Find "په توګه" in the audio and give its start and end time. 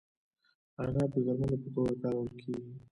1.63-1.93